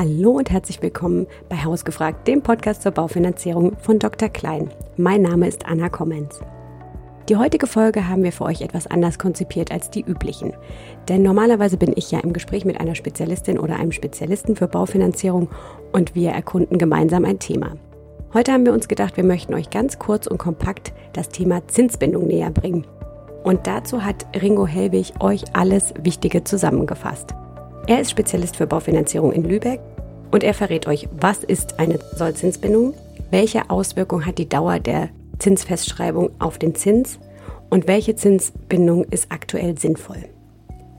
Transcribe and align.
Hallo 0.00 0.30
und 0.30 0.50
herzlich 0.50 0.80
willkommen 0.80 1.26
bei 1.50 1.62
Hausgefragt, 1.62 2.26
dem 2.26 2.40
Podcast 2.40 2.80
zur 2.80 2.92
Baufinanzierung 2.92 3.76
von 3.76 3.98
Dr. 3.98 4.30
Klein. 4.30 4.70
Mein 4.96 5.20
Name 5.20 5.46
ist 5.46 5.66
Anna 5.66 5.90
Kommens. 5.90 6.40
Die 7.28 7.36
heutige 7.36 7.66
Folge 7.66 8.08
haben 8.08 8.22
wir 8.22 8.32
für 8.32 8.44
euch 8.44 8.62
etwas 8.62 8.86
anders 8.86 9.18
konzipiert 9.18 9.70
als 9.70 9.90
die 9.90 10.00
üblichen. 10.00 10.54
Denn 11.10 11.20
normalerweise 11.22 11.76
bin 11.76 11.92
ich 11.94 12.10
ja 12.10 12.20
im 12.20 12.32
Gespräch 12.32 12.64
mit 12.64 12.80
einer 12.80 12.94
Spezialistin 12.94 13.58
oder 13.58 13.76
einem 13.76 13.92
Spezialisten 13.92 14.56
für 14.56 14.68
Baufinanzierung 14.68 15.50
und 15.92 16.14
wir 16.14 16.30
erkunden 16.30 16.78
gemeinsam 16.78 17.26
ein 17.26 17.38
Thema. 17.38 17.76
Heute 18.32 18.52
haben 18.52 18.64
wir 18.64 18.72
uns 18.72 18.88
gedacht, 18.88 19.18
wir 19.18 19.24
möchten 19.24 19.52
euch 19.52 19.68
ganz 19.68 19.98
kurz 19.98 20.26
und 20.26 20.38
kompakt 20.38 20.94
das 21.12 21.28
Thema 21.28 21.68
Zinsbindung 21.68 22.26
näher 22.26 22.50
bringen. 22.50 22.86
Und 23.44 23.66
dazu 23.66 24.02
hat 24.02 24.24
Ringo 24.40 24.66
Helbig 24.66 25.12
euch 25.20 25.44
alles 25.52 25.92
Wichtige 26.02 26.42
zusammengefasst. 26.42 27.34
Er 27.86 28.00
ist 28.00 28.10
Spezialist 28.12 28.56
für 28.56 28.68
Baufinanzierung 28.68 29.32
in 29.32 29.42
Lübeck 29.42 29.80
und 30.30 30.44
er 30.44 30.54
verrät 30.54 30.86
euch, 30.86 31.08
was 31.12 31.44
ist 31.44 31.78
eine 31.78 31.98
Sollzinsbindung, 32.14 32.94
welche 33.30 33.70
Auswirkung 33.70 34.26
hat 34.26 34.38
die 34.38 34.48
Dauer 34.48 34.78
der 34.78 35.08
Zinsfestschreibung 35.38 36.30
auf 36.38 36.58
den 36.58 36.74
Zins 36.74 37.18
und 37.70 37.88
welche 37.88 38.16
Zinsbindung 38.16 39.04
ist 39.04 39.30
aktuell 39.30 39.78
sinnvoll. 39.78 40.28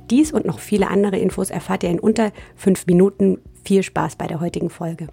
Dies 0.09 0.33
und 0.33 0.45
noch 0.45 0.59
viele 0.59 0.89
andere 0.89 1.17
Infos 1.17 1.49
erfahrt 1.49 1.83
ihr 1.83 1.89
in 1.89 1.99
unter 1.99 2.31
fünf 2.55 2.85
Minuten. 2.85 3.39
Viel 3.63 3.83
Spaß 3.83 4.15
bei 4.15 4.27
der 4.27 4.41
heutigen 4.41 4.69
Folge. 4.69 5.07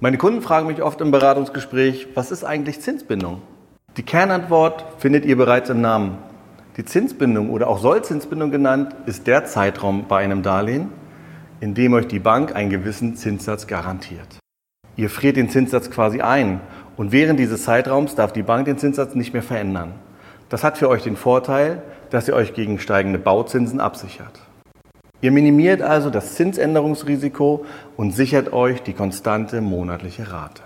Meine 0.00 0.18
Kunden 0.18 0.42
fragen 0.42 0.66
mich 0.66 0.82
oft 0.82 1.00
im 1.00 1.10
Beratungsgespräch, 1.10 2.08
was 2.14 2.32
ist 2.32 2.42
eigentlich 2.42 2.80
Zinsbindung? 2.80 3.42
Die 3.96 4.02
Kernantwort 4.02 4.84
findet 4.98 5.24
ihr 5.24 5.36
bereits 5.36 5.70
im 5.70 5.80
Namen. 5.80 6.18
Die 6.76 6.84
Zinsbindung 6.84 7.50
oder 7.50 7.68
auch 7.68 7.78
Sollzinsbindung 7.78 8.50
genannt 8.50 8.94
ist 9.06 9.26
der 9.26 9.44
Zeitraum 9.44 10.06
bei 10.08 10.18
einem 10.18 10.42
Darlehen, 10.42 10.88
in 11.60 11.74
dem 11.74 11.92
euch 11.92 12.08
die 12.08 12.18
Bank 12.18 12.54
einen 12.56 12.70
gewissen 12.70 13.16
Zinssatz 13.16 13.66
garantiert. 13.66 14.38
Ihr 14.96 15.10
friert 15.10 15.36
den 15.36 15.48
Zinssatz 15.48 15.90
quasi 15.90 16.20
ein 16.20 16.60
und 16.96 17.12
während 17.12 17.38
dieses 17.38 17.64
Zeitraums 17.64 18.14
darf 18.14 18.32
die 18.32 18.42
Bank 18.42 18.64
den 18.64 18.78
Zinssatz 18.78 19.14
nicht 19.14 19.32
mehr 19.32 19.42
verändern. 19.42 19.92
Das 20.48 20.64
hat 20.64 20.78
für 20.78 20.88
euch 20.88 21.02
den 21.02 21.16
Vorteil, 21.16 21.82
dass 22.10 22.28
ihr 22.28 22.34
euch 22.34 22.54
gegen 22.54 22.78
steigende 22.78 23.18
Bauzinsen 23.18 23.80
absichert. 23.80 24.40
Ihr 25.22 25.30
minimiert 25.32 25.82
also 25.82 26.10
das 26.10 26.34
Zinsänderungsrisiko 26.34 27.66
und 27.96 28.12
sichert 28.12 28.52
euch 28.52 28.82
die 28.82 28.94
konstante 28.94 29.60
monatliche 29.60 30.32
Rate. 30.32 30.62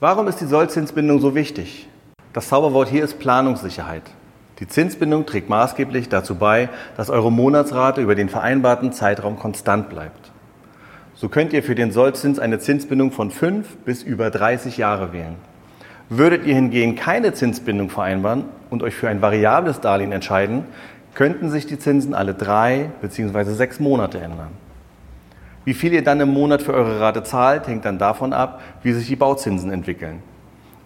Warum 0.00 0.28
ist 0.28 0.40
die 0.40 0.46
Sollzinsbindung 0.46 1.20
so 1.20 1.34
wichtig? 1.34 1.88
Das 2.32 2.48
Zauberwort 2.48 2.88
hier 2.88 3.04
ist 3.04 3.18
Planungssicherheit. 3.18 4.04
Die 4.62 4.68
Zinsbindung 4.68 5.26
trägt 5.26 5.48
maßgeblich 5.48 6.08
dazu 6.08 6.36
bei, 6.36 6.68
dass 6.96 7.10
eure 7.10 7.32
Monatsrate 7.32 8.00
über 8.00 8.14
den 8.14 8.28
vereinbarten 8.28 8.92
Zeitraum 8.92 9.36
konstant 9.36 9.88
bleibt. 9.88 10.30
So 11.16 11.28
könnt 11.28 11.52
ihr 11.52 11.64
für 11.64 11.74
den 11.74 11.90
Sollzins 11.90 12.38
eine 12.38 12.60
Zinsbindung 12.60 13.10
von 13.10 13.32
5 13.32 13.78
bis 13.78 14.04
über 14.04 14.30
30 14.30 14.76
Jahre 14.76 15.12
wählen. 15.12 15.34
Würdet 16.08 16.46
ihr 16.46 16.54
hingegen 16.54 16.94
keine 16.94 17.32
Zinsbindung 17.32 17.90
vereinbaren 17.90 18.44
und 18.70 18.84
euch 18.84 18.94
für 18.94 19.08
ein 19.08 19.20
variables 19.20 19.80
Darlehen 19.80 20.12
entscheiden, 20.12 20.62
könnten 21.14 21.50
sich 21.50 21.66
die 21.66 21.80
Zinsen 21.80 22.14
alle 22.14 22.34
drei 22.34 22.90
bzw. 23.00 23.54
sechs 23.54 23.80
Monate 23.80 24.20
ändern. 24.20 24.52
Wie 25.64 25.74
viel 25.74 25.92
ihr 25.92 26.04
dann 26.04 26.20
im 26.20 26.28
Monat 26.28 26.62
für 26.62 26.72
eure 26.72 27.00
Rate 27.00 27.24
zahlt, 27.24 27.66
hängt 27.66 27.84
dann 27.84 27.98
davon 27.98 28.32
ab, 28.32 28.60
wie 28.84 28.92
sich 28.92 29.08
die 29.08 29.16
Bauzinsen 29.16 29.72
entwickeln. 29.72 30.22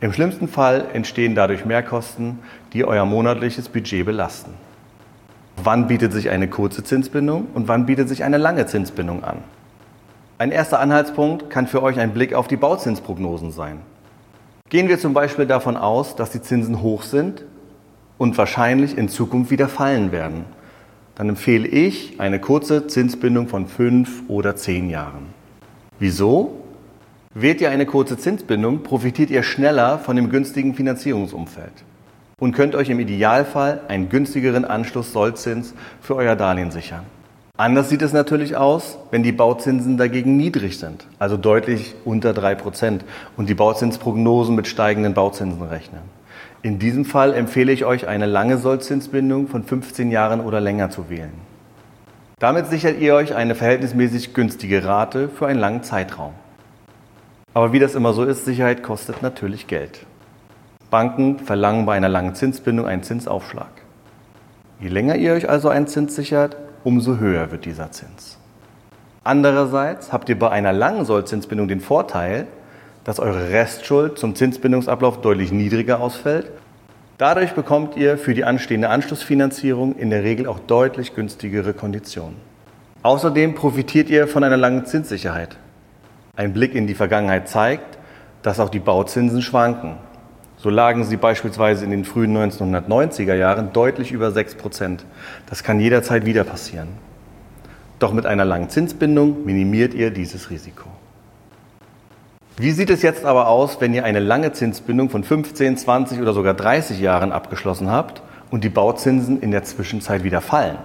Im 0.01 0.13
schlimmsten 0.13 0.47
Fall 0.47 0.87
entstehen 0.93 1.35
dadurch 1.35 1.65
Mehrkosten, 1.65 2.39
die 2.73 2.85
euer 2.85 3.07
monatliches 3.07 3.69
Budget 3.69 4.05
belasten. 4.05 4.53
Wann 5.57 5.87
bietet 5.87 6.13
sich 6.13 6.29
eine 6.29 6.49
kurze 6.49 6.85
Zinsbindung 6.85 7.47
und 7.55 7.67
wann 7.67 7.87
bietet 7.87 8.09
sich 8.09 8.23
eine 8.23 8.37
lange 8.37 8.67
Zinsbindung 8.67 9.25
an? 9.25 9.39
Ein 10.39 10.51
erster 10.51 10.81
Anhaltspunkt 10.81 11.49
kann 11.49 11.67
für 11.67 11.83
euch 11.83 11.99
ein 11.99 12.13
Blick 12.13 12.35
auf 12.35 12.47
die 12.47 12.59
Bauzinsprognosen 12.59 13.53
sein. 13.53 13.79
Gehen 14.69 14.89
wir 14.89 14.99
zum 14.99 15.15
Beispiel 15.15 15.47
davon 15.47 15.79
aus, 15.79 16.15
dass 16.15 16.31
die 16.31 16.43
Zinsen 16.43 16.83
hoch 16.83 17.03
sind 17.03 17.45
und 18.19 18.37
wahrscheinlich 18.37 18.99
in 18.99 19.09
Zukunft 19.09 19.51
wieder 19.51 19.69
fallen 19.69 20.13
werden, 20.13 20.45
dann 21.15 21.31
empfehle 21.31 21.67
ich 21.67 22.21
eine 22.21 22.39
kurze 22.39 22.87
Zinsbindung 22.87 23.49
von 23.49 23.67
fünf 23.67 24.25
oder 24.29 24.57
zehn 24.57 24.91
Jahren. 24.91 25.29
Wieso? 25.99 26.66
Wählt 27.39 27.61
ihr 27.61 27.69
eine 27.69 27.85
kurze 27.85 28.17
Zinsbindung, 28.17 28.83
profitiert 28.83 29.29
ihr 29.29 29.43
schneller 29.43 29.99
von 29.99 30.17
dem 30.17 30.31
günstigen 30.31 30.73
Finanzierungsumfeld 30.73 31.85
und 32.41 32.53
könnt 32.53 32.75
euch 32.75 32.89
im 32.89 32.99
Idealfall 32.99 33.83
einen 33.89 34.09
günstigeren 34.09 34.65
Anschluss 34.65 35.13
Sollzins 35.13 35.75
für 36.01 36.17
euer 36.17 36.35
Darlehen 36.35 36.71
sichern. 36.71 37.03
Anders 37.59 37.91
sieht 37.91 38.01
es 38.01 38.15
natürlich 38.15 38.57
aus, 38.57 38.97
wenn 39.11 39.23
die 39.23 39.33
Bauzinsen 39.33 39.99
dagegen 39.99 40.39
niedrig 40.39 40.79
sind, 40.79 41.07
also 41.19 41.37
deutlich 41.37 41.95
unter 42.07 42.31
3% 42.31 43.01
und 43.37 43.51
die 43.51 43.55
Bauzinsprognosen 43.55 44.55
mit 44.55 44.67
steigenden 44.67 45.13
Bauzinsen 45.13 45.61
rechnen. 45.61 46.01
In 46.63 46.79
diesem 46.79 47.05
Fall 47.05 47.35
empfehle 47.35 47.71
ich 47.71 47.85
euch 47.85 48.09
eine 48.09 48.25
lange 48.25 48.57
Sollzinsbindung 48.57 49.49
von 49.49 49.63
15 49.63 50.11
Jahren 50.11 50.41
oder 50.41 50.63
länger 50.63 50.89
zu 50.89 51.11
wählen. 51.11 51.35
Damit 52.39 52.69
sichert 52.69 52.99
ihr 52.99 53.15
euch 53.15 53.35
eine 53.35 53.55
verhältnismäßig 53.55 54.33
günstige 54.33 54.87
Rate 54.87 55.29
für 55.29 55.47
einen 55.47 55.61
langen 55.61 55.83
Zeitraum. 55.83 56.33
Aber 57.57 57.73
wie 57.73 57.79
das 57.79 57.95
immer 57.95 58.13
so 58.13 58.23
ist, 58.23 58.45
Sicherheit 58.45 58.83
kostet 58.83 59.23
natürlich 59.23 59.67
Geld. 59.67 60.01
Banken 60.91 61.39
verlangen 61.39 61.87
bei 61.87 61.95
einer 61.97 62.11
langen 62.11 62.35
Zinsbindung 62.35 62.87
einen 62.87 63.03
Zinsaufschlag. 63.03 63.71
Je 64.79 64.89
länger 64.89 65.17
ihr 65.17 65.33
euch 65.33 65.49
also 65.49 65.71
einen 65.71 65.87
Zins 65.87 66.15
sichert, 66.15 66.59
umso 66.85 67.17
höher 67.17 67.51
wird 67.51 67.65
dieser 67.65 67.91
Zins. 67.93 68.37
Andererseits 69.25 70.13
habt 70.13 70.29
ihr 70.29 70.39
bei 70.39 70.51
einer 70.51 70.75
langen 70.75 71.07
Sollzinsbindung 71.07 71.67
den 71.67 71.81
Vorteil, 71.81 72.47
dass 73.05 73.21
eure 73.21 73.49
Restschuld 73.49 74.19
zum 74.19 74.35
Zinsbindungsablauf 74.35 75.23
deutlich 75.23 75.51
niedriger 75.51 76.03
ausfällt. 76.03 76.51
Dadurch 77.17 77.55
bekommt 77.55 77.97
ihr 77.97 78.19
für 78.19 78.35
die 78.35 78.45
anstehende 78.45 78.91
Anschlussfinanzierung 78.91 79.97
in 79.97 80.11
der 80.11 80.25
Regel 80.25 80.47
auch 80.47 80.59
deutlich 80.59 81.15
günstigere 81.15 81.73
Konditionen. 81.73 82.37
Außerdem 83.03 83.55
profitiert 83.55 84.11
ihr 84.11 84.29
von 84.29 84.45
einer 84.45 84.59
langen 84.59 84.85
Zinssicherheit. 84.85 85.57
Ein 86.37 86.53
Blick 86.53 86.75
in 86.75 86.87
die 86.87 86.95
Vergangenheit 86.95 87.49
zeigt, 87.49 87.97
dass 88.43 88.61
auch 88.61 88.69
die 88.69 88.79
Bauzinsen 88.79 89.41
schwanken. 89.41 89.97
So 90.59 90.69
lagen 90.69 91.05
sie 91.05 91.17
beispielsweise 91.17 91.85
in 91.85 91.91
den 91.91 92.05
frühen 92.05 92.37
1990er 92.37 93.35
Jahren 93.35 93.73
deutlich 93.73 94.13
über 94.13 94.31
6 94.31 94.57
Prozent. 94.57 95.07
Das 95.49 95.63
kann 95.63 95.81
jederzeit 95.81 96.27
wieder 96.27 96.45
passieren. 96.45 96.89
Doch 97.99 98.13
mit 98.13 98.27
einer 98.27 98.45
langen 98.45 98.69
Zinsbindung 98.69 99.47
minimiert 99.47 99.95
ihr 99.95 100.11
dieses 100.11 100.51
Risiko. 100.51 100.91
Wie 102.59 102.73
sieht 102.73 102.91
es 102.91 103.03
jetzt 103.03 103.25
aber 103.25 103.49
aus, 103.49 103.81
wenn 103.81 103.95
ihr 103.95 104.05
eine 104.05 104.21
lange 104.21 104.53
Zinsbindung 104.53 105.09
von 105.09 105.25
15, 105.25 105.79
20 105.79 106.21
oder 106.21 106.35
sogar 106.35 106.55
30 106.55 107.01
Jahren 107.01 107.33
abgeschlossen 107.33 107.91
habt 107.91 108.23
und 108.51 108.63
die 108.65 108.69
Bauzinsen 108.69 109.41
in 109.41 109.51
der 109.51 109.65
Zwischenzeit 109.65 110.25
wieder 110.25 110.43
fallen? 110.43 110.79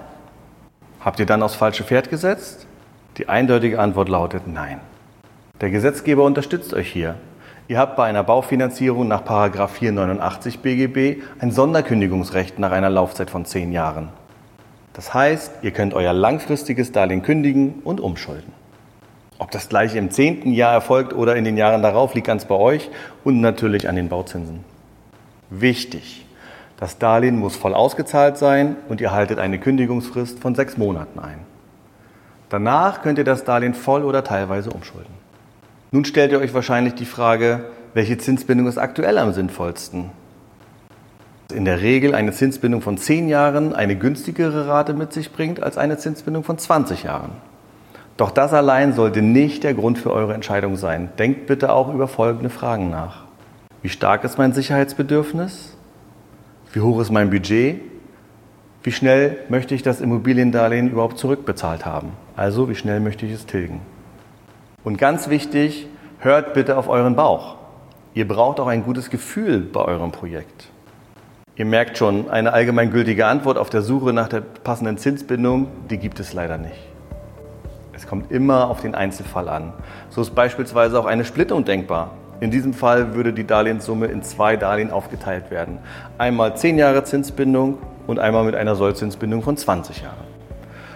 Habt 1.02 1.20
ihr 1.20 1.26
dann 1.26 1.44
aufs 1.44 1.56
falsche 1.56 1.84
Pferd 1.84 2.10
gesetzt? 2.10 2.68
Die 3.18 3.28
eindeutige 3.28 3.80
Antwort 3.80 4.08
lautet 4.08 4.48
nein. 4.48 4.80
Der 5.62 5.70
Gesetzgeber 5.70 6.24
unterstützt 6.24 6.74
euch 6.74 6.92
hier. 6.92 7.16
Ihr 7.68 7.78
habt 7.78 7.96
bei 7.96 8.06
einer 8.06 8.24
Baufinanzierung 8.24 9.08
nach 9.08 9.22
489 9.24 10.60
BGB 10.60 11.22
ein 11.40 11.52
Sonderkündigungsrecht 11.52 12.58
nach 12.58 12.72
einer 12.72 12.90
Laufzeit 12.90 13.30
von 13.30 13.46
zehn 13.46 13.72
Jahren. 13.72 14.10
Das 14.94 15.14
heißt, 15.14 15.60
ihr 15.62 15.70
könnt 15.70 15.94
euer 15.94 16.14
langfristiges 16.14 16.92
Darlehen 16.92 17.22
kündigen 17.22 17.76
und 17.84 18.02
umschulden. 18.02 18.52
Ob 19.38 19.52
das 19.52 19.70
gleich 19.70 19.96
im 19.96 20.10
zehnten 20.10 20.52
Jahr 20.52 20.74
erfolgt 20.74 21.14
oder 21.14 21.36
in 21.36 21.46
den 21.46 21.58
Jahren 21.58 21.84
darauf, 21.84 22.16
liegt 22.16 22.28
ganz 22.28 22.46
bei 22.46 22.56
euch 22.56 22.90
und 23.24 23.40
natürlich 23.40 23.88
an 23.88 23.96
den 23.96 24.10
Bauzinsen. 24.10 24.66
Wichtig, 25.52 26.26
das 26.78 26.98
Darlehen 26.98 27.38
muss 27.38 27.56
voll 27.56 27.76
ausgezahlt 27.76 28.38
sein 28.38 28.78
und 28.90 29.00
ihr 29.00 29.12
haltet 29.12 29.38
eine 29.38 29.60
Kündigungsfrist 29.60 30.40
von 30.40 30.56
sechs 30.56 30.78
Monaten 30.78 31.20
ein. 31.20 31.40
Danach 32.50 33.04
könnt 33.04 33.20
ihr 33.20 33.24
das 33.24 33.44
Darlehen 33.44 33.76
voll 33.76 34.04
oder 34.04 34.24
teilweise 34.24 34.72
umschulden. 34.72 35.21
Nun 35.94 36.06
stellt 36.06 36.32
ihr 36.32 36.40
euch 36.40 36.54
wahrscheinlich 36.54 36.94
die 36.94 37.06
Frage, 37.06 37.66
welche 37.94 38.18
Zinsbindung 38.18 38.68
ist 38.68 38.78
aktuell 38.78 39.18
am 39.18 39.34
sinnvollsten? 39.34 40.10
In 41.54 41.66
der 41.66 41.82
Regel 41.82 42.16
eine 42.16 42.32
Zinsbindung 42.32 42.82
von 42.82 42.98
10 42.98 43.28
Jahren 43.28 43.76
eine 43.76 43.98
günstigere 43.98 44.68
Rate 44.68 44.94
mit 44.94 45.12
sich 45.12 45.34
bringt 45.34 45.62
als 45.62 45.78
eine 45.78 45.98
Zinsbindung 45.98 46.46
von 46.46 46.58
20 46.58 47.04
Jahren. 47.04 47.32
Doch 48.16 48.32
das 48.32 48.54
allein 48.54 48.94
sollte 48.94 49.22
nicht 49.22 49.66
der 49.66 49.74
Grund 49.74 49.98
für 49.98 50.14
eure 50.14 50.34
Entscheidung 50.34 50.78
sein. 50.78 51.10
Denkt 51.20 51.46
bitte 51.46 51.74
auch 51.74 51.94
über 51.94 52.08
folgende 52.08 52.50
Fragen 52.50 52.90
nach. 52.90 53.26
Wie 53.82 53.90
stark 53.90 54.24
ist 54.24 54.38
mein 54.38 54.54
Sicherheitsbedürfnis? 54.54 55.76
Wie 56.72 56.80
hoch 56.80 57.02
ist 57.02 57.12
mein 57.12 57.32
Budget? 57.32 57.82
Wie 58.82 58.94
schnell 58.94 59.40
möchte 59.50 59.76
ich 59.76 59.84
das 59.84 60.00
Immobiliendarlehen 60.00 60.90
überhaupt 60.90 61.18
zurückbezahlt 61.18 61.86
haben? 61.86 62.14
Also 62.38 62.70
wie 62.70 62.76
schnell 62.76 63.02
möchte 63.02 63.26
ich 63.26 63.34
es 63.34 63.46
tilgen? 63.46 63.82
Und 64.84 64.98
ganz 64.98 65.30
wichtig, 65.30 65.88
hört 66.20 66.56
bitte 66.56 66.76
auf 66.76 66.90
euren 66.90 67.16
Bauch. 67.16 67.58
Ihr 68.16 68.28
braucht 68.28 68.60
auch 68.60 68.66
ein 68.66 68.84
gutes 68.84 69.12
Gefühl 69.12 69.60
bei 69.60 69.82
eurem 69.82 70.12
Projekt. 70.12 70.70
Ihr 71.56 71.66
merkt 71.66 72.00
schon, 72.00 72.32
eine 72.32 72.54
allgemeingültige 72.54 73.28
Antwort 73.28 73.60
auf 73.60 73.70
der 73.70 73.84
Suche 73.84 74.12
nach 74.12 74.28
der 74.28 74.42
passenden 74.42 74.98
Zinsbindung, 74.98 75.68
die 75.90 76.00
gibt 76.00 76.20
es 76.20 76.34
leider 76.34 76.58
nicht. 76.58 76.80
Es 77.94 78.08
kommt 78.08 78.32
immer 78.32 78.72
auf 78.72 78.82
den 78.82 78.96
Einzelfall 78.96 79.50
an. 79.50 79.74
So 80.10 80.22
ist 80.22 80.34
beispielsweise 80.34 81.00
auch 81.00 81.06
eine 81.06 81.26
Splittung 81.26 81.64
denkbar. 81.64 82.16
In 82.40 82.50
diesem 82.50 82.74
Fall 82.74 83.14
würde 83.14 83.34
die 83.34 83.46
Darlehenssumme 83.46 84.08
in 84.08 84.24
zwei 84.24 84.58
Darlehen 84.58 84.90
aufgeteilt 84.90 85.52
werden. 85.52 85.78
Einmal 86.18 86.58
10 86.58 86.80
Jahre 86.80 87.04
Zinsbindung 87.04 87.78
und 88.08 88.18
einmal 88.18 88.44
mit 88.46 88.56
einer 88.56 88.76
Sollzinsbindung 88.76 89.44
von 89.44 89.58
20 89.58 90.02
Jahren. 90.02 90.26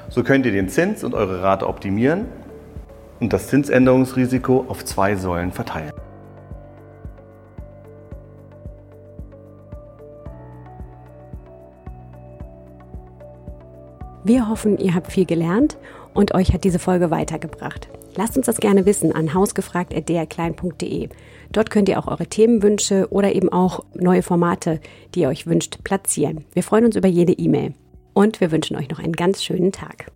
So 0.09 0.23
könnt 0.23 0.47
ihr 0.47 0.51
den 0.51 0.69
Zins 0.69 1.03
und 1.03 1.13
eure 1.13 1.43
Rate 1.43 1.67
optimieren 1.67 2.25
und 3.25 3.33
das 3.33 3.47
Zinsänderungsrisiko 3.47 4.65
auf 4.67 4.85
zwei 4.85 5.15
Säulen 5.15 5.51
verteilen. 5.51 5.93
Wir 14.23 14.47
hoffen, 14.47 14.77
ihr 14.77 14.93
habt 14.93 15.11
viel 15.11 15.25
gelernt 15.25 15.77
und 16.13 16.35
euch 16.35 16.53
hat 16.53 16.63
diese 16.63 16.77
Folge 16.77 17.09
weitergebracht. 17.09 17.89
Lasst 18.15 18.37
uns 18.37 18.45
das 18.45 18.57
gerne 18.57 18.85
wissen 18.85 19.11
an 19.11 19.33
hausgefragt.drklein.de. 19.33 21.09
Dort 21.51 21.69
könnt 21.71 21.89
ihr 21.89 21.97
auch 21.97 22.07
eure 22.07 22.27
Themenwünsche 22.27 23.07
oder 23.09 23.33
eben 23.33 23.49
auch 23.51 23.83
neue 23.95 24.21
Formate, 24.21 24.79
die 25.15 25.21
ihr 25.21 25.29
euch 25.29 25.47
wünscht, 25.47 25.83
platzieren. 25.83 26.45
Wir 26.53 26.61
freuen 26.61 26.85
uns 26.85 26.95
über 26.95 27.07
jede 27.07 27.33
E-Mail. 27.33 27.73
Und 28.13 28.39
wir 28.39 28.51
wünschen 28.51 28.77
euch 28.77 28.89
noch 28.89 28.99
einen 28.99 29.13
ganz 29.13 29.43
schönen 29.43 29.71
Tag. 29.71 30.11